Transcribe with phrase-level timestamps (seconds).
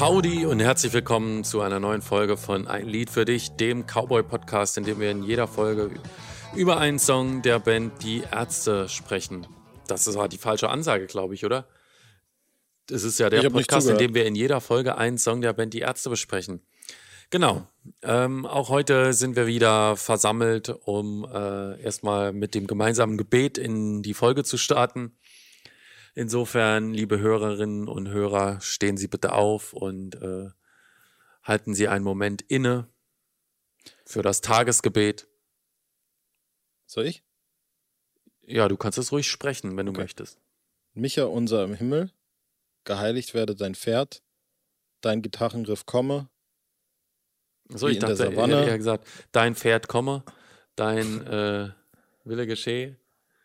[0.00, 4.78] Howdy und herzlich willkommen zu einer neuen Folge von Ein Lied für dich, dem Cowboy-Podcast,
[4.78, 5.90] in dem wir in jeder Folge
[6.56, 9.46] über einen Song der Band Die Ärzte sprechen.
[9.88, 11.68] Das ist halt die falsche Ansage, glaube ich, oder?
[12.86, 15.74] Das ist ja der Podcast, in dem wir in jeder Folge einen Song der Band
[15.74, 16.62] Die Ärzte besprechen.
[17.28, 17.68] Genau.
[18.00, 24.02] Ähm, auch heute sind wir wieder versammelt, um äh, erstmal mit dem gemeinsamen Gebet in
[24.02, 25.12] die Folge zu starten.
[26.14, 30.50] Insofern, liebe Hörerinnen und Hörer, stehen Sie bitte auf und äh,
[31.42, 32.88] halten Sie einen Moment inne
[34.04, 35.28] für das Tagesgebet.
[36.86, 37.22] Soll ich?
[38.42, 40.02] Ja, du kannst es ruhig sprechen, wenn du okay.
[40.02, 40.40] möchtest.
[40.92, 42.10] Micha, unser im Himmel,
[42.84, 44.22] geheiligt werde dein Pferd,
[45.00, 46.28] dein Gitarrenriff komme,
[47.72, 50.24] so, ich dachte, er hätte gesagt, dein Pferd komme,
[50.74, 51.70] dein äh,
[52.24, 52.96] Wille geschehe.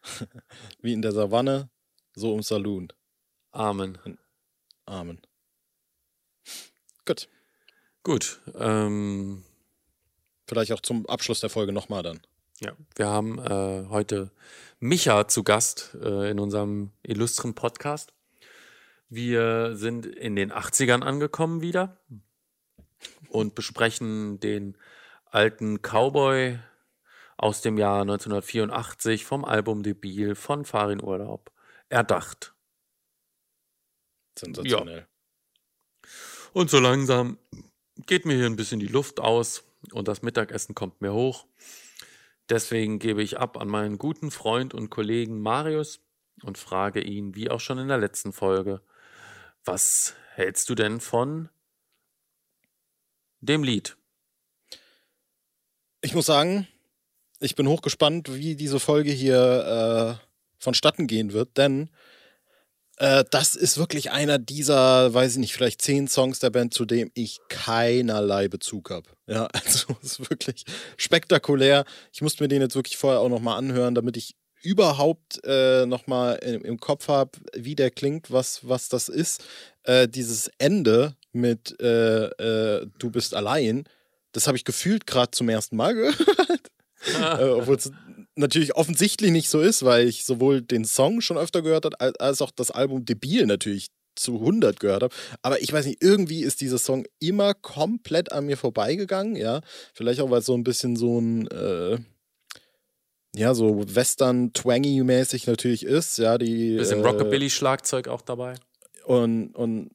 [0.81, 1.70] Wie in der Savanne,
[2.15, 2.87] so im Saloon.
[3.51, 3.97] Amen.
[4.85, 5.21] Amen.
[7.05, 7.27] Gut.
[8.03, 8.41] Gut.
[8.55, 9.43] Ähm,
[10.48, 12.21] Vielleicht auch zum Abschluss der Folge nochmal dann.
[12.62, 14.31] Ja, wir haben äh, heute
[14.79, 18.13] Micha zu Gast äh, in unserem illustren Podcast.
[19.09, 21.97] Wir sind in den 80ern angekommen wieder
[23.29, 24.77] und besprechen den
[25.25, 26.59] alten Cowboy
[27.37, 31.51] aus dem Jahr 1984 vom Album Debil von Farin Urlaub
[31.89, 32.53] erdacht.
[34.37, 34.99] Sensationell.
[34.99, 36.09] Ja.
[36.53, 37.37] Und so langsam
[38.05, 41.45] geht mir hier ein bisschen die Luft aus und das Mittagessen kommt mir hoch.
[42.49, 45.99] Deswegen gebe ich ab an meinen guten Freund und Kollegen Marius
[46.43, 48.81] und frage ihn, wie auch schon in der letzten Folge,
[49.63, 51.49] was hältst du denn von
[53.39, 53.97] dem Lied.
[56.01, 56.67] Ich muss sagen,
[57.39, 60.24] ich bin hochgespannt, wie diese Folge hier äh,
[60.66, 61.90] vonstatten gehen wird, denn
[62.98, 66.85] äh, das ist wirklich einer dieser, weiß ich nicht, vielleicht zehn Songs der Band, zu
[66.85, 69.09] dem ich keinerlei Bezug habe.
[69.28, 70.66] Ja, also es ist wirklich
[70.97, 71.86] spektakulär.
[72.14, 76.38] Ich musste mir den jetzt wirklich vorher auch nochmal anhören, damit ich überhaupt äh, nochmal
[76.38, 79.44] im, im Kopf habe, wie der klingt, was, was das ist.
[79.84, 83.84] Äh, dieses Ende mit äh, äh, Du bist allein,
[84.31, 86.72] das habe ich gefühlt gerade zum ersten Mal gehört.
[87.40, 87.92] äh, Obwohl es
[88.35, 92.41] natürlich offensichtlich nicht so ist, weil ich sowohl den Song schon öfter gehört habe, als
[92.41, 95.16] auch das Album Debil natürlich zu 100 gehört habe.
[95.41, 99.62] Aber ich weiß nicht, irgendwie ist dieser Song immer komplett an mir vorbeigegangen, ja.
[99.94, 101.97] Vielleicht auch, weil es so ein bisschen so ein, äh,
[103.35, 106.38] ja, so Western-Twangy-mäßig natürlich ist, ja.
[106.38, 108.56] Die, bisschen äh, Rockabilly-Schlagzeug auch dabei.
[109.06, 109.91] Und, und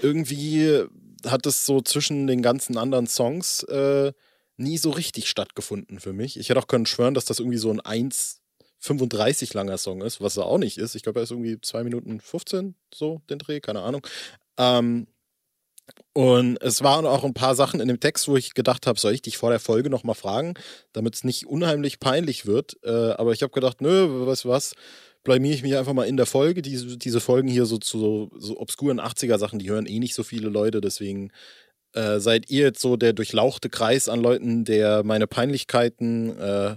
[0.00, 0.84] irgendwie
[1.26, 4.12] hat es so zwischen den ganzen anderen Songs äh,
[4.58, 6.38] nie so richtig stattgefunden für mich.
[6.38, 10.36] Ich hätte auch können schwören, dass das irgendwie so ein 1,35 langer Song ist, was
[10.36, 10.94] er auch nicht ist.
[10.94, 14.06] Ich glaube, er ist irgendwie 2 Minuten 15, so den Dreh, keine Ahnung.
[14.58, 15.06] Ähm,
[16.12, 19.14] und es waren auch ein paar Sachen in dem Text, wo ich gedacht habe, soll
[19.14, 20.54] ich dich vor der Folge nochmal fragen,
[20.92, 22.76] damit es nicht unheimlich peinlich wird.
[22.82, 24.74] Äh, aber ich habe gedacht, nö, weißt du was,
[25.22, 26.62] blamiere ich mich einfach mal in der Folge.
[26.62, 30.48] Diese, diese Folgen hier so zu so obskuren 80er-Sachen, die hören eh nicht so viele
[30.48, 31.30] Leute, deswegen
[31.94, 36.76] äh, seid ihr jetzt so der durchlauchte Kreis an Leuten, der meine Peinlichkeiten äh,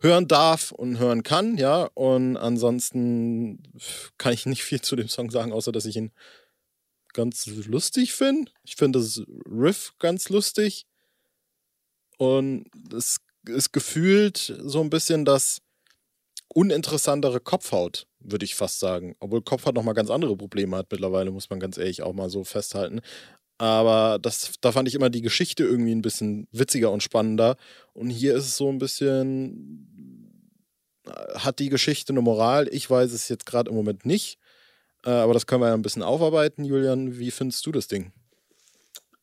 [0.00, 1.88] hören darf und hören kann, ja.
[1.94, 3.62] Und ansonsten
[4.18, 6.12] kann ich nicht viel zu dem Song sagen, außer dass ich ihn
[7.12, 8.50] ganz lustig finde.
[8.64, 10.86] Ich finde das Riff ganz lustig.
[12.18, 15.60] Und es ist gefühlt so ein bisschen das
[16.48, 19.16] uninteressantere Kopfhaut, würde ich fast sagen.
[19.20, 22.44] Obwohl Kopfhaut nochmal ganz andere Probleme hat mittlerweile, muss man ganz ehrlich auch mal so
[22.44, 23.00] festhalten.
[23.60, 27.58] Aber das, da fand ich immer die Geschichte irgendwie ein bisschen witziger und spannender.
[27.92, 30.32] Und hier ist es so ein bisschen,
[31.04, 32.68] äh, hat die Geschichte eine Moral?
[32.72, 34.38] Ich weiß es jetzt gerade im Moment nicht.
[35.04, 36.64] Äh, aber das können wir ja ein bisschen aufarbeiten.
[36.64, 38.12] Julian, wie findest du das Ding?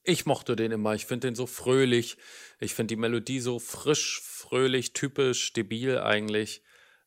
[0.03, 0.94] Ich mochte den immer.
[0.94, 2.18] Ich finde den so fröhlich.
[2.59, 6.62] Ich finde die Melodie so frisch, fröhlich, typisch, debil eigentlich.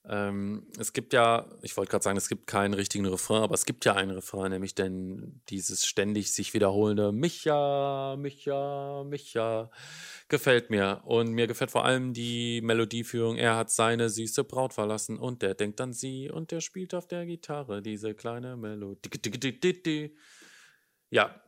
[0.09, 3.67] Ähm, es gibt ja, ich wollte gerade sagen, es gibt keinen richtigen Refrain, aber es
[3.67, 9.71] gibt ja einen Refrain, nämlich denn dieses ständig sich wiederholende Micha, Micha, Micha
[10.29, 11.03] gefällt mir.
[11.05, 13.37] Und mir gefällt vor allem die Melodieführung.
[13.37, 17.07] Er hat seine süße Braut verlassen und der denkt an sie und der spielt auf
[17.07, 20.17] der Gitarre diese kleine Melodie.
[21.11, 21.43] Ja,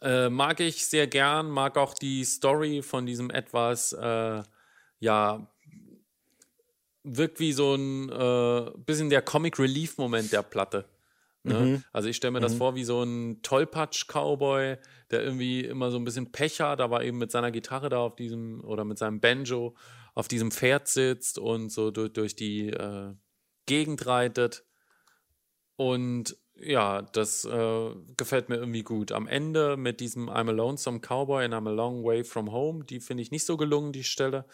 [0.00, 4.42] äh, mag ich sehr gern, mag auch die Story von diesem etwas, äh,
[5.00, 5.52] ja,
[7.02, 10.84] wirkt wie so ein äh, bisschen der Comic Relief Moment der Platte.
[11.42, 11.54] Ne?
[11.54, 11.84] Mhm.
[11.92, 12.44] Also ich stelle mir mhm.
[12.44, 14.76] das vor wie so ein Tollpatsch-Cowboy,
[15.10, 18.16] der irgendwie immer so ein bisschen Pech hat, aber eben mit seiner Gitarre da auf
[18.16, 19.74] diesem oder mit seinem Banjo
[20.14, 23.14] auf diesem Pferd sitzt und so durch, durch die äh,
[23.66, 24.64] Gegend reitet.
[25.76, 29.12] Und Ja, das äh, gefällt mir irgendwie gut.
[29.12, 32.84] Am Ende mit diesem I'm a lonesome cowboy and I'm a long way from home,
[32.84, 34.44] die finde ich nicht so gelungen, die Stelle.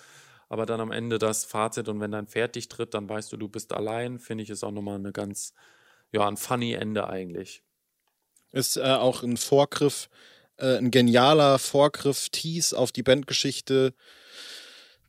[0.49, 3.37] Aber dann am Ende das Fazit und wenn dein Pferd dich tritt, dann weißt du,
[3.37, 5.55] du bist allein, finde ich, ist auch nochmal eine ganz,
[6.13, 7.63] ja, ein funny Ende eigentlich.
[8.53, 10.09] Ist äh, auch ein Vorgriff,
[10.59, 13.93] äh, ein genialer Vorgriff, Tease auf die Bandgeschichte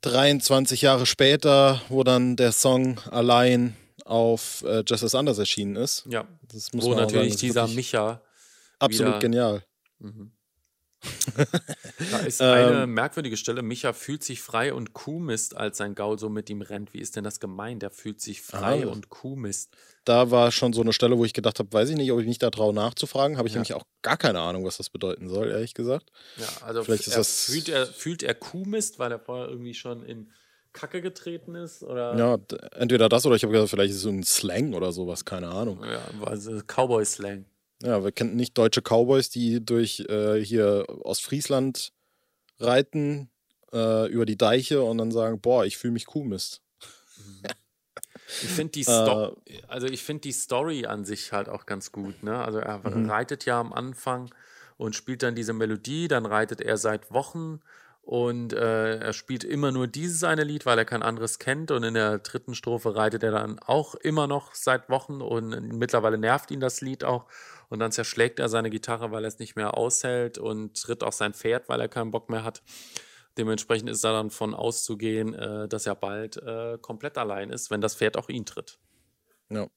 [0.01, 3.75] 23 Jahre später, wo dann der Song allein
[4.05, 6.05] auf äh, Just As Anders erschienen ist.
[6.09, 8.21] Ja, das muss wo man natürlich sagen, dieser Micha
[8.79, 9.63] absolut genial.
[9.99, 10.31] Mhm.
[12.11, 13.61] da ist eine ähm, merkwürdige Stelle.
[13.61, 16.93] Micha fühlt sich frei und Kuhmist, als sein Gaul so mit ihm rennt.
[16.93, 17.83] Wie ist denn das gemeint?
[17.83, 19.75] Der fühlt sich frei ah, und Kuhmist.
[20.05, 22.27] Da war schon so eine Stelle, wo ich gedacht habe, weiß ich nicht, ob ich
[22.27, 23.37] mich da traue nachzufragen.
[23.37, 23.59] Habe ich ja.
[23.59, 26.11] nämlich auch gar keine Ahnung, was das bedeuten soll, ehrlich gesagt.
[26.37, 30.03] Ja, also Vielleicht ist das fühlt, er, fühlt er Kuhmist, weil er vorher irgendwie schon
[30.03, 30.31] in
[30.73, 31.83] Kacke getreten ist?
[31.83, 32.15] Oder?
[32.17, 32.37] Ja,
[32.75, 35.49] entweder das oder ich habe gedacht, vielleicht ist es so ein Slang oder sowas, keine
[35.49, 35.83] Ahnung.
[35.83, 37.45] Ja, also Cowboy-Slang.
[37.83, 41.93] Ja, wir kennen nicht deutsche Cowboys, die durch äh, hier Ostfriesland
[42.59, 43.29] reiten,
[43.71, 46.61] äh, über die Deiche und dann sagen, boah, ich fühle mich Kuhmist.
[48.43, 52.23] Ich finde die, Sto äh, also find die Story an sich halt auch ganz gut.
[52.23, 52.37] Ne?
[52.37, 53.09] Also er mhm.
[53.09, 54.29] reitet ja am Anfang
[54.75, 57.61] und spielt dann diese Melodie, dann reitet er seit Wochen
[58.07, 61.71] und äh, er spielt immer nur dieses eine Lied, weil er kein anderes kennt.
[61.71, 66.17] Und in der dritten Strophe reitet er dann auch immer noch seit Wochen und mittlerweile
[66.17, 67.25] nervt ihn das Lied auch.
[67.69, 71.11] Und dann zerschlägt er seine Gitarre, weil er es nicht mehr aushält und tritt auch
[71.11, 72.63] sein Pferd, weil er keinen Bock mehr hat.
[73.37, 77.81] Dementsprechend ist da dann von auszugehen, äh, dass er bald äh, komplett allein ist, wenn
[77.81, 78.79] das Pferd auch ihn tritt.
[79.49, 79.67] Ja.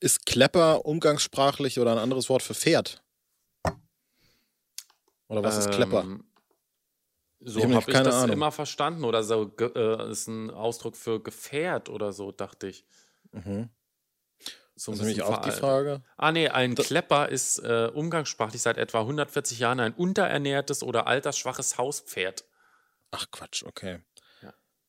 [0.00, 3.02] Ist Klepper umgangssprachlich oder ein anderes Wort für Pferd?
[5.28, 6.04] Oder was ähm, ist Klepper?
[7.42, 8.36] So habe hab ich das Ahnung.
[8.36, 12.84] immer verstanden oder so äh, ist ein Ausdruck für Gefährt oder so, dachte ich.
[13.32, 13.70] Mhm.
[14.80, 16.02] So das ist nämlich auch die Frage.
[16.16, 21.06] Ah nee, ein da Klepper ist äh, umgangssprachlich seit etwa 140 Jahren ein unterernährtes oder
[21.06, 22.44] altersschwaches Hauspferd.
[23.10, 24.00] Ach Quatsch, okay.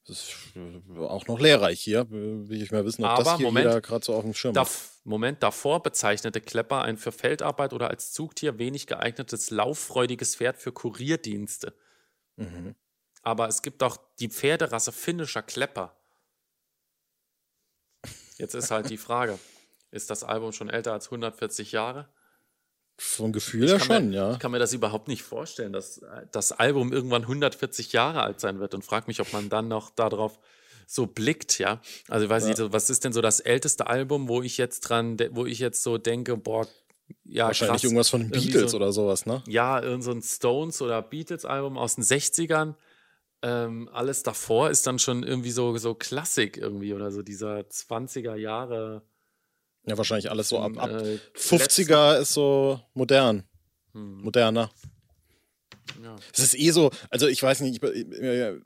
[0.08, 2.10] Das ist äh, auch noch lehrreich hier.
[2.10, 4.56] Will ich mal wissen, ob Aber das hier Moment, jeder gerade so auf dem Schirm
[4.56, 4.70] hat.
[5.04, 10.72] Moment, davor bezeichnete Klepper ein für Feldarbeit oder als Zugtier wenig geeignetes lauffreudiges Pferd für
[10.72, 11.76] Kurierdienste.
[12.38, 12.76] Mhm.
[13.24, 15.96] Aber es gibt auch die Pferderasse finnischer Klepper.
[18.38, 19.38] Jetzt ist halt die Frage,
[19.92, 22.10] ist das Album schon älter als 140 Jahre?
[22.98, 24.32] Vom Gefühl her schon, mir, ja.
[24.34, 26.02] Ich kann mir das überhaupt nicht vorstellen, dass
[26.32, 29.90] das Album irgendwann 140 Jahre alt sein wird und frage mich, ob man dann noch
[29.90, 30.40] darauf
[30.86, 31.82] so blickt, ja.
[32.10, 32.50] Also ich weiß ja.
[32.50, 35.84] nicht, was ist denn so das älteste Album, wo ich jetzt dran, wo ich jetzt
[35.84, 36.68] so denke, boah,
[37.24, 37.84] ja, Wahrscheinlich krass.
[37.84, 39.44] irgendwas von den Beatles so, oder sowas, ne?
[39.48, 42.76] Ja, so ein Stones- oder Beatles-Album aus den 60ern.
[43.42, 48.36] Ähm, alles davor ist dann schon irgendwie so, so Klassik irgendwie oder so dieser 20er
[48.36, 49.02] Jahre.
[49.86, 53.44] Ja, wahrscheinlich alles so ab, ab äh, 50er ist so modern.
[53.94, 54.22] Hm.
[54.22, 54.70] Moderner.
[56.02, 56.16] Ja.
[56.34, 57.92] Es ist eh so, also ich weiß nicht, ich,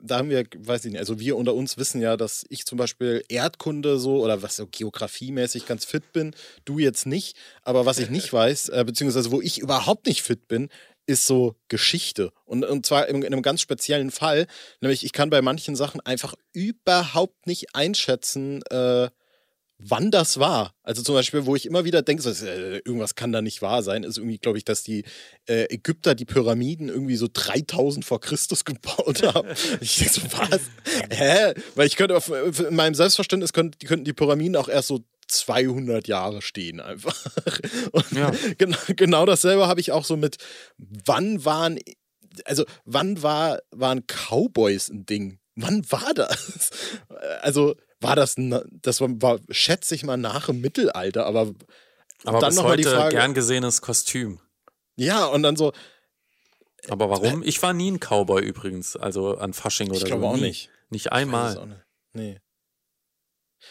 [0.00, 2.78] da haben wir, weiß ich nicht, also wir unter uns wissen ja, dass ich zum
[2.78, 6.34] Beispiel Erdkunde so oder was so geografiemäßig ganz fit bin,
[6.64, 10.46] du jetzt nicht, aber was ich nicht weiß, äh, beziehungsweise wo ich überhaupt nicht fit
[10.48, 10.68] bin,
[11.06, 12.32] ist so Geschichte.
[12.44, 14.46] Und, und zwar in, in, einem ganz speziellen Fall,
[14.80, 19.08] nämlich ich kann bei manchen Sachen einfach überhaupt nicht einschätzen, äh,
[19.78, 20.74] wann das war.
[20.82, 23.82] Also zum Beispiel, wo ich immer wieder denke, so, äh, irgendwas kann da nicht wahr
[23.82, 25.04] sein, ist irgendwie, glaube ich, dass die
[25.46, 29.48] äh, Ägypter die Pyramiden irgendwie so 3000 vor Christus gebaut haben.
[29.80, 30.60] ich denke so, was?
[31.10, 31.54] Hä?
[31.74, 36.08] Weil ich könnte, auf, in meinem Selbstverständnis könnten, könnten die Pyramiden auch erst so 200
[36.08, 37.16] Jahre stehen einfach.
[38.12, 38.30] Ja.
[38.58, 40.36] genau, genau dasselbe habe ich auch so mit,
[40.78, 41.78] wann waren,
[42.44, 45.38] also wann war, waren Cowboys ein Ding?
[45.54, 46.70] Wann war das?
[47.40, 51.52] Also war das, das war, schätze ich mal, nach dem Mittelalter, aber.
[52.24, 54.40] Aber dann bis noch heute die Frage, gern gesehenes Kostüm.
[54.96, 55.72] Ja, und dann so.
[56.88, 57.42] Aber warum?
[57.42, 60.06] Äh, ich war nie ein Cowboy übrigens, also an Fasching oder so.
[60.06, 60.70] Ich glaube auch nicht.
[60.90, 61.66] Nicht einmal.
[61.66, 61.78] Nicht.
[62.12, 62.40] Nee.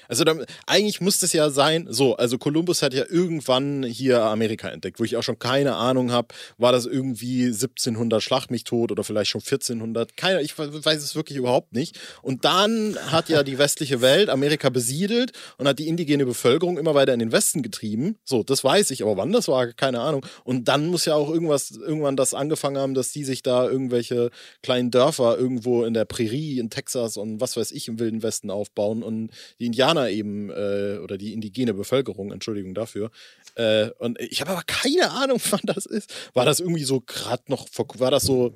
[0.08, 4.70] Also dann, eigentlich muss es ja sein, so, also Kolumbus hat ja irgendwann hier Amerika
[4.70, 8.92] entdeckt, wo ich auch schon keine Ahnung habe, war das irgendwie 1700 Schlag mich tot
[8.92, 12.00] oder vielleicht schon 1400, keine, ich weiß es wirklich überhaupt nicht.
[12.22, 16.94] Und dann hat ja die westliche Welt Amerika besiedelt und hat die indigene Bevölkerung immer
[16.94, 18.18] weiter in den Westen getrieben.
[18.24, 20.26] So, das weiß ich, aber wann das war, keine Ahnung.
[20.44, 24.30] Und dann muss ja auch irgendwas, irgendwann das angefangen haben, dass die sich da irgendwelche
[24.62, 28.52] kleinen Dörfer irgendwo in der Prärie in Texas und was weiß ich im Wilden Westen
[28.52, 33.12] aufbauen und die Indianer eben äh, oder die indigene Bevölkerung, Entschuldigung dafür.
[33.56, 36.14] Äh, und ich habe aber keine Ahnung, wann das ist.
[36.34, 37.68] War das irgendwie so gerade noch,
[37.98, 38.54] war das so,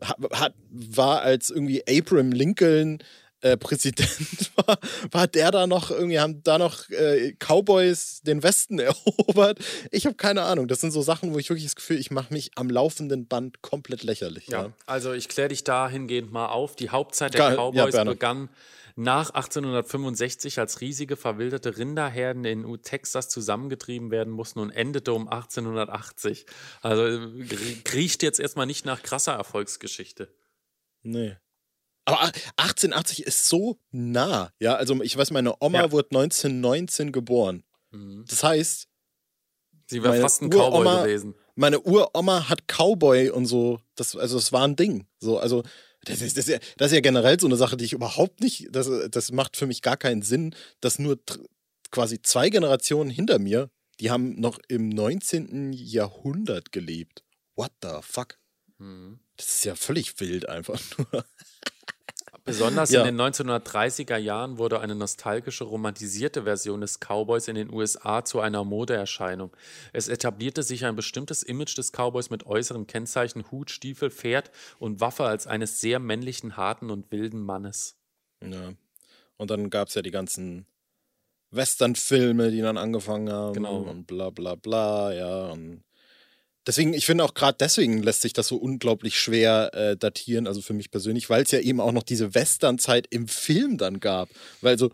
[0.00, 2.98] hat, war als irgendwie Abraham Lincoln
[3.42, 4.78] äh, Präsident war,
[5.10, 9.58] war der da noch irgendwie, haben da noch äh, Cowboys den Westen erobert.
[9.90, 10.68] Ich habe keine Ahnung.
[10.68, 13.62] Das sind so Sachen, wo ich wirklich das Gefühl, ich mache mich am laufenden Band
[13.62, 14.48] komplett lächerlich.
[14.48, 14.72] Ja, ja.
[14.86, 16.76] also ich kläre dich dahingehend mal auf.
[16.76, 17.56] Die Hauptzeit der Geil.
[17.56, 18.48] Cowboys ja, begann
[18.94, 26.46] nach 1865, als riesige verwilderte Rinderherden in Texas zusammengetrieben werden mussten und endete um 1880.
[26.80, 27.04] Also
[27.92, 30.28] riecht jetzt erstmal nicht nach krasser Erfolgsgeschichte.
[31.02, 31.36] Nee.
[32.04, 32.20] Aber
[32.56, 34.74] 1880 ist so nah, ja.
[34.74, 35.92] Also ich weiß, meine Oma ja.
[35.92, 37.62] wurde 1919 geboren.
[37.90, 38.24] Mhm.
[38.28, 38.88] Das heißt,
[39.86, 41.34] sie wäre fast ein Cowboy gewesen.
[41.54, 43.80] Meine Uroma hat Cowboy und so.
[43.94, 45.06] Das, also es war ein Ding.
[45.20, 45.62] So, also
[46.04, 48.40] das ist, das, ist ja, das ist ja generell so eine Sache, die ich überhaupt
[48.40, 51.18] nicht, das, das macht für mich gar keinen Sinn, dass nur
[51.90, 55.72] quasi zwei Generationen hinter mir, die haben noch im 19.
[55.72, 57.22] Jahrhundert gelebt.
[57.54, 58.38] What the fuck?
[58.78, 59.20] Mhm.
[59.36, 61.24] Das ist ja völlig wild einfach nur.
[62.44, 63.04] Besonders ja.
[63.04, 68.40] in den 1930er Jahren wurde eine nostalgische, romantisierte Version des Cowboys in den USA zu
[68.40, 69.56] einer Modeerscheinung.
[69.92, 75.00] Es etablierte sich ein bestimmtes Image des Cowboys mit äußeren Kennzeichen Hut, Stiefel, Pferd und
[75.00, 77.96] Waffe als eines sehr männlichen, harten und wilden Mannes.
[78.40, 78.72] Ja.
[79.36, 80.66] Und dann gab es ja die ganzen
[81.52, 83.76] Western-Filme, die dann angefangen haben genau.
[83.78, 85.46] und bla bla bla, ja.
[85.50, 85.84] Und
[86.66, 90.62] Deswegen, ich finde auch gerade deswegen lässt sich das so unglaublich schwer äh, datieren, also
[90.62, 94.28] für mich persönlich, weil es ja eben auch noch diese Western-Zeit im Film dann gab.
[94.60, 94.90] Weil so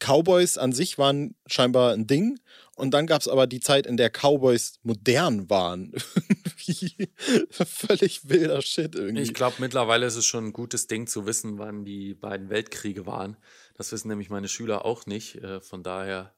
[0.00, 2.40] Cowboys an sich waren scheinbar ein Ding
[2.74, 5.92] und dann gab es aber die Zeit, in der Cowboys modern waren.
[7.50, 9.22] Völlig wilder Shit irgendwie.
[9.22, 13.06] Ich glaube, mittlerweile ist es schon ein gutes Ding zu wissen, wann die beiden Weltkriege
[13.06, 13.36] waren.
[13.74, 15.36] Das wissen nämlich meine Schüler auch nicht.
[15.36, 16.34] Äh, von daher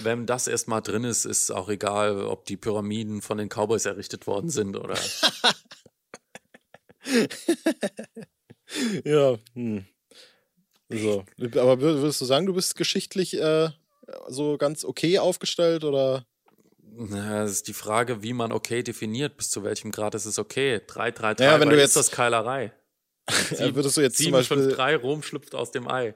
[0.00, 4.26] wenn das erstmal drin ist, ist auch egal, ob die Pyramiden von den Cowboys errichtet
[4.26, 4.96] worden sind oder.
[9.04, 9.86] ja, hm.
[10.88, 11.24] So.
[11.56, 13.70] Aber würdest du sagen, du bist geschichtlich äh,
[14.28, 16.24] so ganz okay aufgestellt oder?
[16.80, 20.38] Na, das ist die Frage, wie man okay definiert, bis zu welchem Grad ist es
[20.38, 20.80] okay.
[20.86, 22.72] 3, 3, 3, naja, wenn du jetzt, ist das Keilerei.
[23.50, 26.14] Sieben, würdest du jetzt 7, zum Beispiel 5, 3, Rom schlüpft aus dem Ei.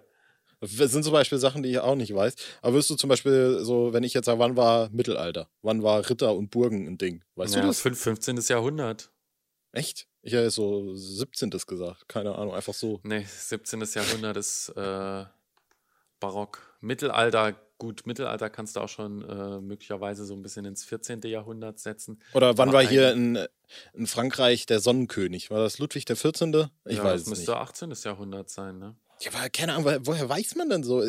[0.60, 2.34] Das sind zum Beispiel Sachen, die ich auch nicht weiß.
[2.60, 5.48] Aber wirst du zum Beispiel so, wenn ich jetzt sage, wann war Mittelalter?
[5.62, 7.24] Wann war Ritter und Burgen ein Ding?
[7.36, 7.80] Weißt ja, du das?
[7.80, 8.36] 15.
[8.48, 9.10] Jahrhundert.
[9.72, 10.06] Echt?
[10.22, 11.50] Ich hätte so 17.
[11.66, 12.08] gesagt.
[12.08, 13.00] Keine Ahnung, einfach so.
[13.04, 13.82] Nee, 17.
[13.94, 15.24] Jahrhundert ist äh,
[16.18, 16.76] Barock.
[16.82, 21.20] Mittelalter, gut, Mittelalter kannst du auch schon äh, möglicherweise so ein bisschen ins 14.
[21.22, 22.20] Jahrhundert setzen.
[22.34, 23.38] Oder wann Aber war hier in,
[23.94, 25.50] in Frankreich der Sonnenkönig?
[25.50, 26.68] War das Ludwig der 14.?
[26.84, 27.48] Ich ja, weiß es nicht.
[27.48, 27.94] Das müsste 18.
[28.04, 28.96] Jahrhundert sein, ne?
[29.20, 31.02] Ja, aber keine Ahnung, woher weiß man denn so?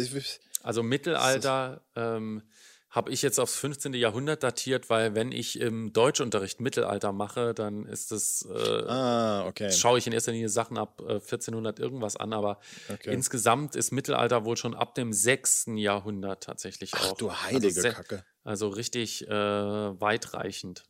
[0.63, 2.43] Also Mittelalter ähm,
[2.91, 3.93] habe ich jetzt aufs 15.
[3.93, 9.71] Jahrhundert datiert, weil wenn ich im Deutschunterricht Mittelalter mache, dann ist das, äh, ah, okay.
[9.71, 13.13] schaue ich in erster Linie Sachen ab äh, 1400 irgendwas an, aber okay.
[13.13, 15.67] insgesamt ist Mittelalter wohl schon ab dem 6.
[15.75, 17.17] Jahrhundert tatsächlich Ach, auch.
[17.17, 18.25] du heilige also Kacke.
[18.43, 20.83] Also richtig äh, weitreichend.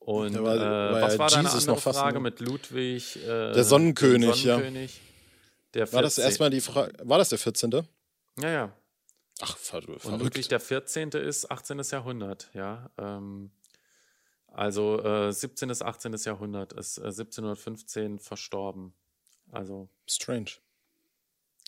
[0.00, 3.16] Und war, äh, war was war deine Jesus andere Frage mit Ludwig?
[3.24, 4.96] Äh, der Sonnenkönig, Sonnenkönig?
[4.96, 5.13] ja.
[5.74, 7.72] Der war das erstmal die Frage, war das der 14.?
[8.40, 8.76] Ja, ja.
[9.40, 10.04] Ach, verrückt.
[10.04, 11.10] Und wirklich der 14.
[11.10, 11.82] ist 18.
[11.90, 12.90] Jahrhundert, ja.
[12.98, 13.50] Ähm,
[14.46, 15.68] also äh, 17.
[15.68, 16.14] bis 18.
[16.24, 18.94] Jahrhundert ist äh, 1715 verstorben.
[19.50, 19.88] Also.
[20.08, 20.52] Strange.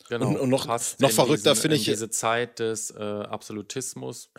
[0.09, 0.29] Genau.
[0.29, 1.85] Und, und noch, noch verrückter finde ich.
[1.85, 4.31] Diese Zeit des äh, Absolutismus.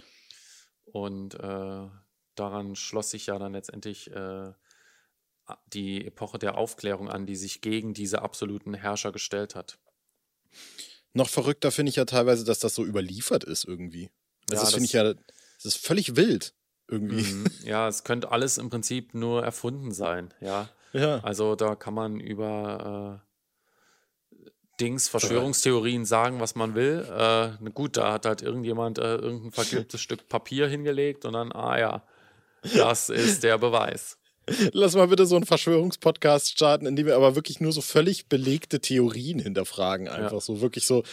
[0.86, 1.88] Und äh,
[2.36, 4.53] daran schloss sich ja dann letztendlich äh,
[5.74, 9.77] die Epoche der Aufklärung an, die sich gegen diese absoluten Herrscher gestellt hat.
[11.13, 14.10] Noch verrückter finde ich ja teilweise, dass das so überliefert ist irgendwie.
[14.50, 16.54] Also ja, das finde ich ja, das ist völlig wild
[16.88, 17.34] irgendwie.
[17.34, 17.46] Mhm.
[17.63, 20.70] Ja, es könnte alles im Prinzip nur erfunden sein, ja.
[20.94, 21.20] ja.
[21.20, 24.48] Also da kann man über äh,
[24.80, 27.06] Dings, Verschwörungstheorien sagen, was man will.
[27.10, 31.80] Äh, gut, da hat halt irgendjemand äh, irgendein vergilbtes Stück Papier hingelegt und dann, ah
[31.80, 32.04] ja,
[32.75, 34.18] das ist der Beweis.
[34.72, 38.27] Lass mal bitte so einen Verschwörungspodcast starten, in dem wir aber wirklich nur so völlig
[38.27, 40.08] belegte Theorien hinterfragen.
[40.08, 40.39] Einfach ja.
[40.39, 41.04] so wirklich so,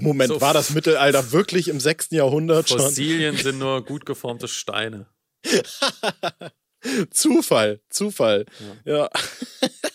[0.00, 2.10] Moment, so war das Mittelalter wirklich im 6.
[2.10, 2.80] Jahrhundert schon?
[2.80, 5.06] Fossilien sind nur gut geformte Steine.
[7.10, 8.44] Zufall, Zufall.
[8.84, 8.94] Ja.
[8.94, 9.10] ja.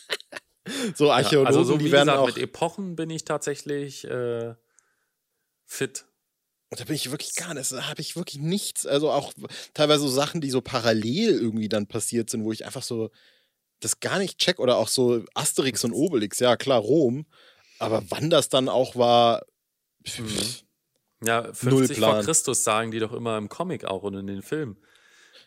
[0.95, 4.55] so Archäologen, ja, also so, die werden gesagt, auch mit Epochen bin ich tatsächlich äh,
[5.65, 6.05] fit.
[6.69, 8.85] Und da bin ich wirklich gar nicht, da habe ich wirklich nichts.
[8.85, 9.33] Also auch
[9.73, 13.09] teilweise so Sachen, die so parallel irgendwie dann passiert sind, wo ich einfach so
[13.79, 14.59] das gar nicht check.
[14.59, 17.25] Oder auch so Asterix und Obelix, ja klar, Rom.
[17.79, 19.45] Aber wann das dann auch war.
[20.07, 21.27] Pff, mhm.
[21.27, 24.77] ja, 50 vor Christus sagen die doch immer im Comic auch und in den Filmen.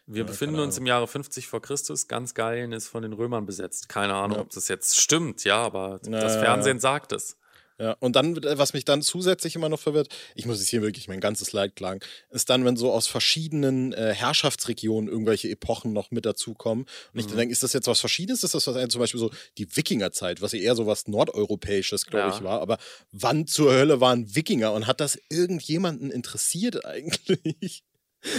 [0.07, 2.09] Wir ja, befinden uns im Jahre 50 vor Christus.
[2.09, 3.88] Ganz Gallien ist von den Römern besetzt.
[3.88, 4.43] Keine Ahnung, ja.
[4.43, 7.37] ob das jetzt stimmt, ja, aber ja, das Fernsehen sagt es.
[7.79, 11.09] Ja, und dann, was mich dann zusätzlich immer noch verwirrt, ich muss es hier wirklich
[11.09, 12.00] mein ganzes Leid klagen,
[12.31, 16.85] ist dann, wenn so aus verschiedenen äh, Herrschaftsregionen irgendwelche Epochen noch mit dazukommen.
[17.12, 17.31] Und ich Mhm.
[17.31, 18.45] dann denke, ist das jetzt was Verschiedenes?
[18.45, 22.29] Ist das was, zum Beispiel so die Wikingerzeit, was ja eher so was Nordeuropäisches, glaube
[22.29, 22.37] Ja.
[22.37, 22.61] ich, war.
[22.61, 22.79] Aber
[23.11, 24.73] wann zur Hölle waren Wikinger?
[24.73, 27.83] Und hat das irgendjemanden interessiert eigentlich?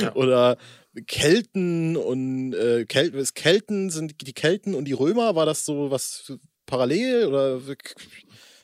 [0.02, 0.16] Ja.
[0.16, 0.58] Oder
[1.08, 6.32] Kelten und äh, Kel Kelten sind die Kelten und die Römer, war das so was
[6.66, 7.60] parallel oder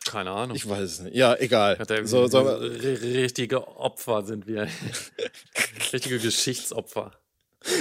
[0.09, 0.55] Keine Ahnung.
[0.55, 1.15] ich weiß es nicht.
[1.15, 1.77] Ja, egal.
[2.03, 4.67] So, so, richtige Opfer sind wir.
[5.93, 7.11] richtige Geschichtsopfer.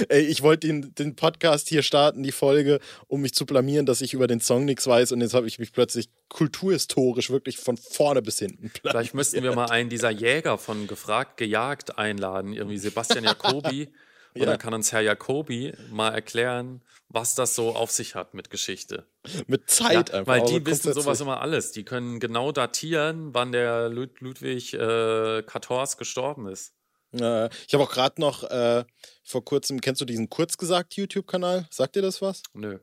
[0.09, 4.01] ey, ich wollte den, den Podcast hier starten, die Folge, um mich zu blamieren, dass
[4.01, 7.77] ich über den Song nichts weiß und jetzt habe ich mich plötzlich kulturhistorisch wirklich von
[7.77, 8.81] vorne bis hinten blamiert.
[8.81, 13.89] Vielleicht müssten wir mal einen dieser Jäger von gefragt, gejagt einladen, irgendwie Sebastian Jacobi.
[14.35, 14.45] Und Ja.
[14.47, 19.07] dann kann uns Herr Jacobi mal erklären, was das so auf sich hat mit Geschichte.
[19.47, 20.27] Mit Zeit einfach.
[20.27, 21.71] Weil aber die wissen sowas immer alles.
[21.71, 26.73] Die können genau datieren, wann der Lud Ludwig äh, XIV gestorben ist.
[27.13, 28.85] Äh, ich habe auch gerade noch äh,
[29.23, 31.67] vor kurzem, kennst du diesen Kurzgesagt YouTube-Kanal?
[31.71, 32.43] Sagt dir das was?
[32.53, 32.79] Nö.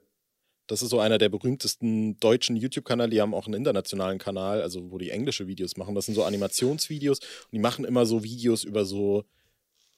[0.67, 3.11] Das ist so einer der berühmtesten deutschen YouTube-Kanäle.
[3.11, 5.95] Die haben auch einen internationalen Kanal, also wo die englische Videos machen.
[5.95, 9.25] Das sind so Animationsvideos und die machen immer so Videos über so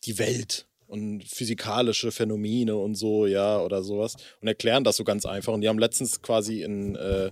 [0.05, 4.17] die Welt und physikalische Phänomene und so, ja, oder sowas.
[4.41, 5.53] Und erklären das so ganz einfach.
[5.53, 7.31] Und die haben letztens quasi in, äh,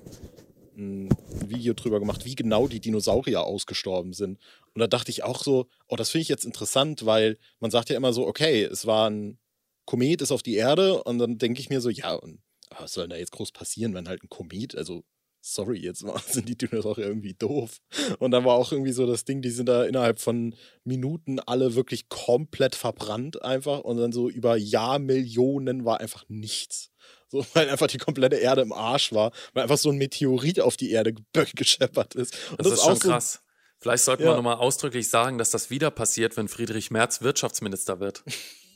[0.77, 1.09] ein
[1.47, 4.39] Video drüber gemacht, wie genau die Dinosaurier ausgestorben sind.
[4.75, 7.89] Und da dachte ich auch so, oh, das finde ich jetzt interessant, weil man sagt
[7.89, 9.39] ja immer so, okay, es war ein
[9.87, 12.41] Komet, ist auf die Erde und dann denke ich mir so, ja, und
[12.79, 15.05] was soll denn da jetzt groß passieren, wenn halt ein Komet, also
[15.49, 17.79] sorry, jetzt mal, sind die Dinosaurier irgendwie doof.
[18.19, 21.75] Und dann war auch irgendwie so das Ding, die sind da innerhalb von Minuten alle
[21.75, 26.91] wirklich komplett verbrannt einfach und dann so über Jahrmillionen war einfach nichts.
[27.29, 30.77] So, weil einfach die komplette Erde im Arsch war, weil einfach so ein Meteorit auf
[30.77, 32.35] die Erde ge- gescheppert ist.
[32.51, 33.41] Und Das, ist schon auch so- krass.
[33.79, 34.31] Vielleicht sollten Ja.
[34.31, 38.25] wir nochmal ausdrücklich sagen, dass das wieder passiert, wenn Friedrich Merz Wirtschaftsminister wird.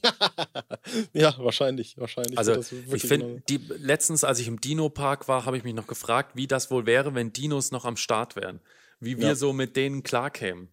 [1.13, 2.39] ja, wahrscheinlich, wahrscheinlich.
[2.39, 2.57] Also
[2.93, 6.47] ich finde, genau- letztens, als ich im Dino-Park war, habe ich mich noch gefragt, wie
[6.47, 8.61] das wohl wäre, wenn Dinos noch am Start wären.
[8.99, 9.35] Wie wir Ja.
[9.35, 10.69] so mit denen klarkämen.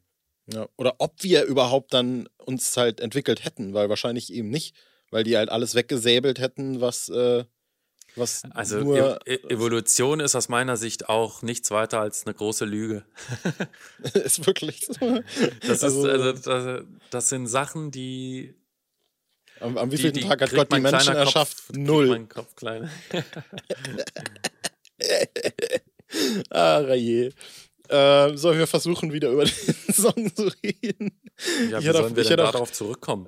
[0.51, 4.75] Ja, oder ob wir überhaupt dann uns halt entwickelt hätten, weil wahrscheinlich eben nicht,
[5.11, 7.43] weil die halt alles weggesäbelt hätten, was, äh,
[8.15, 12.33] was Also nur E E- Evolution ist aus meiner Sicht auch nichts weiter als eine
[12.33, 13.05] große Lüge.
[14.13, 15.19] ist wirklich so.
[15.67, 18.55] Das, Also- ist, also, das, das sind Sachen, die.
[19.61, 21.67] Am, am wievielten Tag hat Gott die Menschen erschafft?
[21.67, 22.07] Kopf, Null.
[22.07, 22.89] Mein Kopf kleiner.
[26.49, 27.31] Ah, je.
[27.89, 31.11] Äh, sollen wir versuchen, wieder über den Song zu reden?
[31.69, 33.27] Ja, wie sollen auch- wir denn darauf zurückkommen?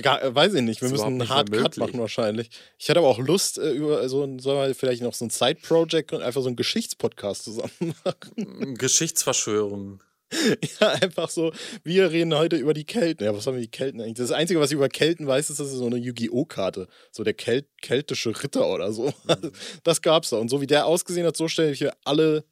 [0.00, 2.50] Gar, äh, weiß ich nicht, wir müssen einen Hard Cut machen wahrscheinlich.
[2.78, 5.30] Ich hätte aber auch Lust, äh, über so ein, sagen wir, vielleicht noch so ein
[5.30, 8.76] Side-Project und einfach so einen Geschichtspodcast zusammen machen.
[8.76, 10.00] Geschichtsverschwörung.
[10.80, 11.52] Ja, einfach so,
[11.84, 13.24] wir reden heute über die Kelten.
[13.24, 14.14] Ja, was haben wir die Kelten eigentlich?
[14.14, 16.44] Das Einzige, was ich über Kelten weiß, ist, das ist so eine Yu-Gi-Oh!
[16.44, 16.88] Karte.
[17.10, 19.12] So der Kel keltische Ritter oder so.
[19.84, 20.38] Das gab's da.
[20.38, 22.44] Und so wie der ausgesehen hat, so stelle ich mir alle,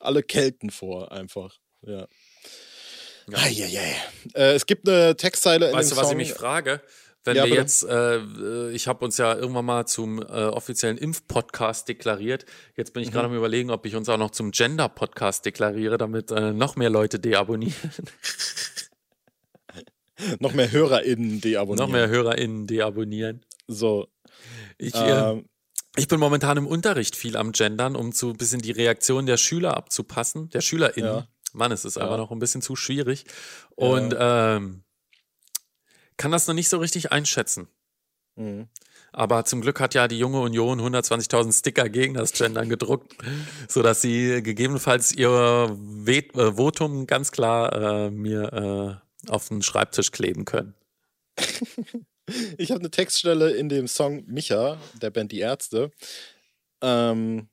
[0.00, 1.58] alle Kelten vor, einfach.
[1.82, 2.06] Ja.
[3.28, 3.38] Ja.
[3.38, 3.94] Eieiei.
[4.34, 6.20] Äh, es gibt eine Textzeile in Weißt du, dem was Song.
[6.20, 6.80] ich mich frage?
[7.24, 11.86] Wenn Ja, wir jetzt, äh, ich habe uns ja irgendwann mal zum äh, offiziellen Impfpodcast
[11.86, 12.46] deklariert.
[12.76, 13.12] Jetzt bin ich Mhm.
[13.12, 16.88] gerade am überlegen, ob ich uns auch noch zum Gender-Podcast deklariere, damit äh, noch mehr
[16.88, 17.74] Leute deabonnieren,
[20.38, 21.86] noch mehr HörerInnen deabonnieren.
[21.88, 23.44] noch mehr HörerInnen deabonnieren.
[23.66, 24.08] So.
[24.78, 25.46] Ich, äh, Ähm,
[25.96, 29.36] ich bin momentan im Unterricht viel am Gendern, um so ein bisschen die Reaktion der
[29.36, 31.12] Schüler abzupassen, der SchülerInnen.
[31.12, 31.26] Ja.
[31.52, 32.02] Mann, es ist Ja.
[32.04, 33.24] aber noch ein bisschen zu schwierig.
[33.74, 34.84] Und ähm,
[36.20, 37.66] kann das noch nicht so richtig einschätzen.
[38.36, 38.68] mh.
[39.12, 43.16] Aber zum Glück hat ja die junge Union 120.000 Sticker gegen das Gendern gedruckt,
[43.68, 50.12] sodass sie gegebenenfalls ihr Vet äh, Votum ganz klar äh, mir äh, auf den Schreibtisch
[50.12, 50.74] kleben können.
[52.58, 55.90] Ich habe eine Textstelle in dem Song Micha, der Band Die Ärzte.
[56.80, 57.48] Ähm,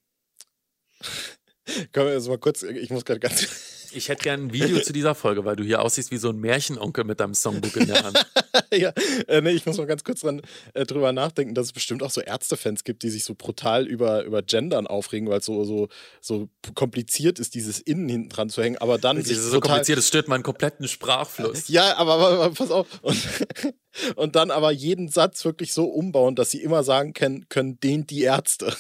[1.92, 3.77] können wir jetzt mal kurz, ich muss gerade ganz.
[3.98, 6.38] Ich hätte gern ein Video zu dieser Folge, weil du hier aussiehst wie so ein
[6.38, 8.26] Märchenonkel mit deinem Songbook in der Hand.
[8.72, 8.94] ja,
[9.28, 10.42] äh, nee, ich muss mal ganz kurz dran,
[10.76, 14.24] äh, drüber nachdenken, dass es bestimmt auch so Ärztefans gibt, die sich so brutal über,
[14.24, 15.88] über Gendern aufregen, weil es so, so,
[16.22, 19.98] so kompliziert ist, dieses Innen hinten dran zu hängen, aber dann Das ist so kompliziert,
[19.98, 21.68] es stört meinen kompletten Sprachfluss.
[21.68, 22.88] Ja, aber, aber, aber pass auf.
[23.02, 23.18] Und,
[24.16, 28.06] und dann aber jeden Satz wirklich so umbauen, dass sie immer sagen können, können den
[28.06, 28.76] die Ärzte.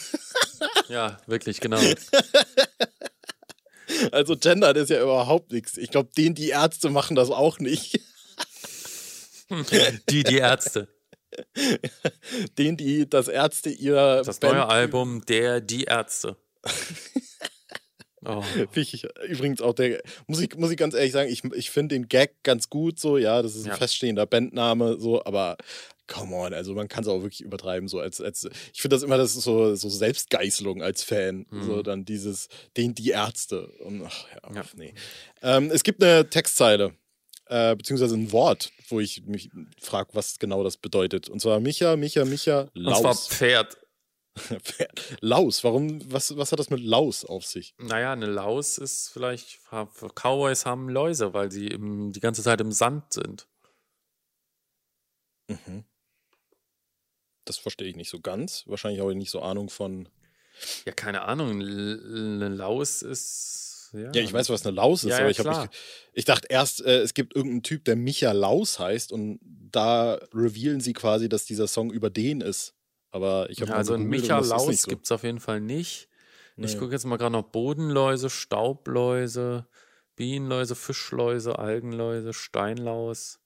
[0.89, 1.79] Ja, wirklich, genau.
[4.11, 5.77] Also Gender das ist ja überhaupt nichts.
[5.77, 7.99] Ich glaube, den die Ärzte machen das auch nicht.
[10.09, 10.89] Die, die Ärzte.
[12.57, 16.35] Den die das Ärzte ihrer Das Band- neue Album Der, die Ärzte.
[18.27, 18.43] Oh.
[19.27, 22.43] übrigens auch der, muss ich, muss ich ganz ehrlich sagen, ich, ich finde den Gag
[22.43, 23.77] ganz gut so, ja, das ist ein Ja.
[23.77, 25.55] feststehender Bandname, so, aber
[26.07, 29.03] come on, also man kann es auch wirklich übertreiben, so als, als ich finde das
[29.03, 31.83] immer, das ist so, so Selbstgeißelung als Fan, so Mhm.
[31.83, 34.63] dann dieses, den, die Ärzte und ach, ja, Ja.
[34.75, 34.93] nee.
[35.41, 36.93] Ähm, es gibt eine Textzeile,
[37.47, 39.49] äh, beziehungsweise ein Wort, wo ich mich
[39.81, 41.29] frage, was genau das bedeutet.
[41.29, 43.27] Und zwar Micha, Micha, Micha, Und zwar Laus.
[43.27, 43.77] Pferd.
[45.21, 47.73] Laus, warum, was, was hat das mit Laus auf sich?
[47.77, 49.59] Naja, eine Laus ist vielleicht,
[50.15, 53.47] Cowboys haben Läuse, weil sie im, die ganze Zeit im Sand sind.
[55.47, 55.85] Mhm.
[57.45, 58.63] Das verstehe ich nicht so ganz.
[58.67, 60.09] Wahrscheinlich habe ich nicht so Ahnung von.
[60.85, 61.61] Ja, keine Ahnung.
[61.61, 63.91] Eine Laus ist.
[63.93, 65.79] Ja, Ja, ich weiß, was eine Laus ist, Ja, aber ja, ich, mich,
[66.11, 70.81] ich dachte erst, äh, es gibt irgendeinen Typ, der Micha Laus heißt und da revealen
[70.81, 72.76] sie quasi, dass dieser Song über den ist.
[73.11, 76.09] Aber ich habe Ja, also ein Micha Laus gibt es auf jeden Fall nicht.
[76.57, 76.79] Ich Nee.
[76.79, 79.67] gucke jetzt mal gerade noch Bodenläuse, Staubläuse,
[80.15, 83.39] Bienenläuse, Fischläuse, Algenläuse, Steinlaus,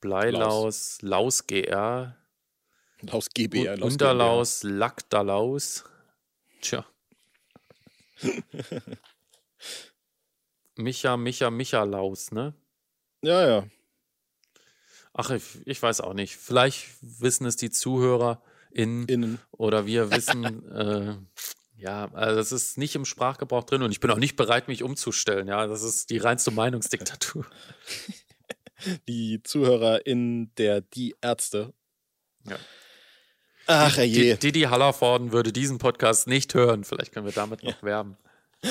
[0.00, 2.16] Bleilaus, Laus GR,
[3.02, 5.84] Laus GB, ja, Un- Laus Unterlaus, Lackdalaus.
[6.60, 6.84] Tja.
[10.76, 12.54] Micha, Micha, Michalaus, ne?
[13.22, 13.28] GmbH.
[13.28, 13.66] Ja, ja.
[15.20, 16.36] Ach, ich, ich weiß auch nicht.
[16.36, 19.40] Vielleicht wissen es die Zuhörer in Innen.
[19.50, 21.16] oder wir wissen, äh,
[21.76, 24.84] ja, also das ist nicht im Sprachgebrauch drin und ich bin auch nicht bereit, mich
[24.84, 25.48] umzustellen.
[25.48, 27.44] Ja, das ist die reinste Meinungsdiktatur.
[29.08, 31.74] Die Zuhörer in der Die Ärzte.
[32.48, 32.56] Ja.
[33.66, 34.36] Ach, je.
[34.36, 36.84] Didi Hallervorden würde diesen Podcast nicht hören.
[36.84, 38.16] Vielleicht können wir damit noch werben.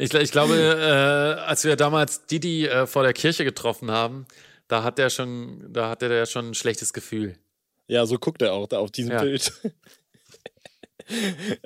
[0.00, 4.28] Ich, ich glaube, äh, als wir damals Didi äh, vor der Kirche getroffen haben,
[4.68, 7.36] da hat er schon, da hatte der schon ein schlechtes Gefühl.
[7.86, 9.22] Ja, so guckt er auch da auf diesem Ja.
[9.22, 9.52] Bild.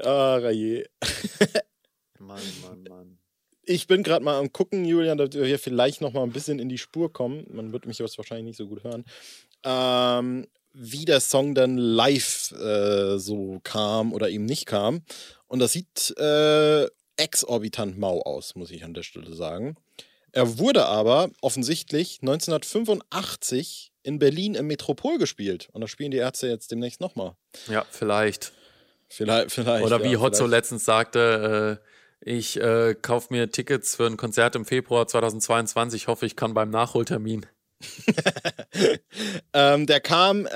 [0.04, 0.84] Ach, je.
[2.18, 3.18] Mann, Mann, Mann.
[3.64, 6.58] Ich bin gerade mal am gucken, Julian, dass wir hier vielleicht noch mal ein bisschen
[6.58, 7.46] in die Spur kommen.
[7.50, 9.04] Man wird mich jetzt wahrscheinlich nicht so gut hören.
[9.64, 15.02] Ähm, wie der Song dann live äh, so kam oder eben nicht kam.
[15.46, 16.86] Und das sieht äh,
[17.16, 19.76] exorbitant mau aus, muss ich an der Stelle sagen.
[20.32, 25.68] Er wurde aber offensichtlich 1985 in Berlin im Metropol gespielt.
[25.72, 27.34] Und da spielen die Ärzte jetzt demnächst nochmal.
[27.68, 28.52] Ja, vielleicht.
[29.08, 29.84] Vielleicht, vielleicht.
[29.84, 31.78] Oder wie ja, Hotzo letztens sagte,
[32.24, 36.06] äh, ich äh, kaufe mir Tickets für ein Konzert im Februar 2022.
[36.08, 37.46] Hoffe, ich kann beim Nachholtermin.
[39.54, 40.50] Ähm, der kam äh,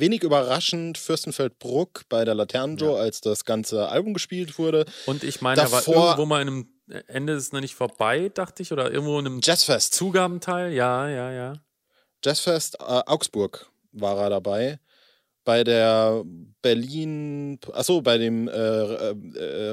[0.00, 3.00] wenig überraschend Fürstenfeldbruck bei der Laternenjoe, Ja.
[3.02, 4.86] als das ganze Album gespielt wurde.
[5.06, 6.68] Und ich meine, er war Davor- irgendwo mal in einem
[7.06, 9.94] Ende ist noch nicht vorbei, dachte ich, oder irgendwo in einem Jazzfest.
[9.94, 10.72] Zugabenteil.
[10.72, 11.52] Ja, ja, ja.
[12.24, 14.78] Jazzfest äh, Augsburg war er dabei.
[15.44, 16.22] Bei der
[16.62, 19.10] Berlin, achso, bei dem äh, äh,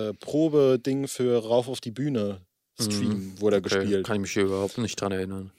[0.08, 2.42] äh, Probe-Ding für Rauf auf die Bühne
[2.80, 3.66] Stream wurde er Mhm.
[3.66, 4.06] Okay, gespielt.
[4.06, 5.52] Kann ich mich hier überhaupt nicht dran erinnern.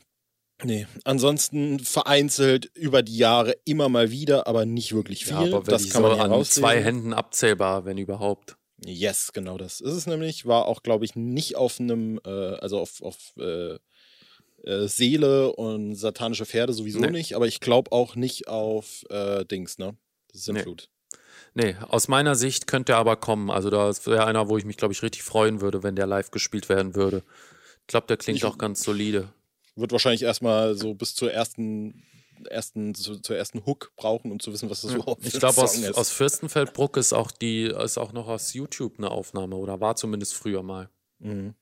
[0.65, 5.35] Nee, ansonsten vereinzelt über die Jahre immer mal wieder, aber nicht wirklich viel.
[5.35, 6.63] Ja, aber wenn das kann man an rauslesen.
[6.63, 8.57] zwei Händen abzählbar, wenn überhaupt.
[8.85, 10.47] Yes, genau das ist es nämlich.
[10.47, 13.75] War auch, glaube ich, nicht auf einem, äh, also auf, auf äh,
[14.65, 17.11] äh, Seele und satanische Pferde sowieso Nee.
[17.11, 19.97] nicht, aber ich glaube auch nicht auf äh, Dings, ne?
[20.33, 20.55] Das ist Nee.
[20.55, 20.89] Sintflut.
[21.55, 23.51] Nee, aus meiner Sicht könnte er aber kommen.
[23.51, 26.31] Also das wäre einer, wo ich mich, glaube ich, richtig freuen würde, wenn der live
[26.31, 27.25] gespielt werden würde.
[27.81, 29.33] Ich glaube, der klingt Ich- auch ganz solide.
[29.75, 32.03] Wird wahrscheinlich erstmal so bis zur ersten,
[32.47, 35.77] ersten zu, zur ersten Hook brauchen, um zu wissen, was das überhaupt Ich glaube, aus,
[35.77, 35.97] ist.
[35.97, 40.35] aus Fürstenfeldbruck ist auch die, ist auch noch aus YouTube eine Aufnahme oder war zumindest
[40.35, 40.91] früher mal.
[41.19, 41.55] Mhm.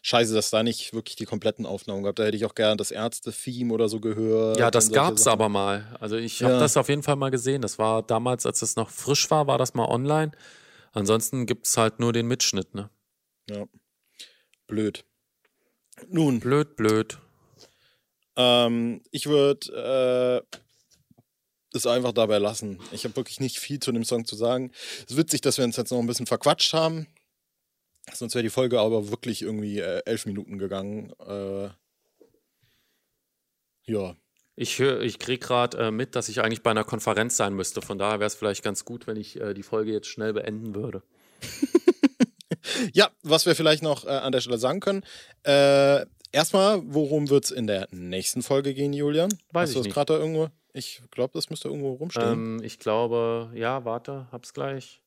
[0.00, 2.16] Scheiße, dass da nicht wirklich die kompletten Aufnahmen gab.
[2.16, 4.58] Da hätte ich auch gerne das Ärzte-Theme oder so gehört.
[4.58, 5.34] Ja, das gab's Sachen.
[5.34, 5.96] aber mal.
[6.00, 6.60] Also ich habe Ja.
[6.60, 7.60] das auf jeden Fall mal gesehen.
[7.60, 10.32] Das war damals, als es noch frisch war, war das mal online.
[10.92, 12.88] Ansonsten gibt's halt nur den Mitschnitt, ne?
[13.50, 13.66] Ja.
[14.66, 15.04] Blöd.
[16.08, 17.18] Nun, Blöd, blöd.
[18.36, 20.58] Ähm, ich würde äh,
[21.72, 22.78] es einfach dabei lassen.
[22.92, 24.70] Ich habe wirklich nicht viel zu dem Song zu sagen.
[25.04, 27.06] Es ist witzig, dass wir uns jetzt noch ein bisschen verquatscht haben.
[28.12, 31.12] Sonst wäre die Folge aber wirklich irgendwie äh, elf Minuten gegangen.
[31.26, 31.70] Äh,
[33.84, 34.16] ja.
[34.58, 37.82] Ich höre, ich krieg gerade äh, mit, dass ich eigentlich bei einer Konferenz sein müsste.
[37.82, 40.74] Von daher wäre es vielleicht ganz gut, wenn ich äh, die Folge jetzt schnell beenden
[40.74, 41.02] würde.
[42.92, 45.04] Ja, was wir vielleicht noch äh, an der Stelle sagen können.
[46.32, 49.30] Äh, erstmal, worum wird es in der nächsten Folge gehen, Julian?
[49.52, 49.94] Weiß Hast ich du das nicht.
[49.94, 50.48] gerade da irgendwo?
[50.72, 52.32] Ich glaube, das müsste irgendwo rumstehen.
[52.32, 55.02] Ähm, ich glaube, ja, warte, hab's gleich.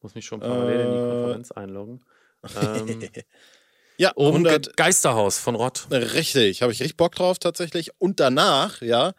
[0.00, 1.10] Muss mich schon parallel in die Äh.
[1.10, 2.00] Konferenz einloggen.
[2.60, 3.02] Ähm,
[3.98, 5.86] ja, oben 100, Ge Geisterhaus von Rott.
[5.90, 7.90] Richtig, habe ich richtig Bock drauf tatsächlich.
[8.00, 9.12] Und danach, ja,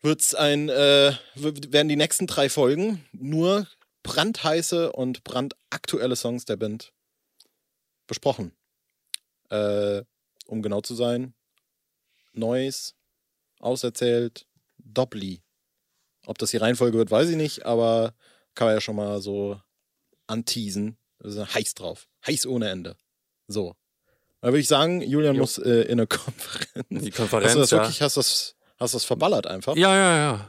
[0.00, 3.68] wird's ein, äh, werden die nächsten drei Folgen nur
[4.02, 6.92] brandheiße und brandaktuelle Songs der Band
[8.08, 8.52] besprochen.
[9.50, 10.02] Äh,
[10.52, 11.32] um genau zu sein,
[12.34, 12.94] Neues,
[13.58, 15.42] auserzählt, Doppli.
[16.26, 18.14] Ob das die Reihenfolge wird, weiß ich nicht, aber
[18.54, 19.58] kann man ja schon mal so
[20.26, 20.98] anteasen.
[21.24, 22.06] Heiß drauf.
[22.26, 22.96] Heiß ohne Ende.
[23.48, 23.74] So.
[24.42, 25.42] Da würde ich sagen, Julian Jo.
[25.42, 26.86] muss äh, in eine Konferenz.
[26.90, 27.78] Die Hast Konferenz, du das ja.
[27.78, 29.74] wirklich, hast du das, hast das verballert einfach?
[29.76, 30.48] Ja, ja, ja.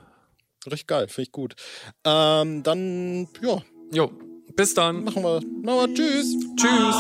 [0.65, 1.55] Richtig geil, finde ich gut.
[2.03, 3.61] Ähm, dann, ja,
[3.91, 4.11] Jo,
[4.55, 5.03] bis dann.
[5.03, 5.41] machen wir.
[5.61, 5.93] Machen wir.
[5.95, 6.35] Tschüss.
[6.57, 6.95] Tschüss.